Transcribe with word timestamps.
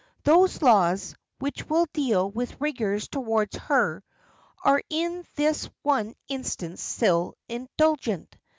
Those 0.23 0.63
laws, 0.63 1.13
which 1.37 1.69
will 1.69 1.85
deal 1.93 2.27
with 2.31 2.59
rigour 2.59 2.99
towards 3.01 3.55
her, 3.57 4.03
are 4.63 4.81
in 4.89 5.27
this 5.35 5.69
one 5.83 6.15
instance 6.27 6.81
still 6.81 7.35
indulgent. 7.47 8.35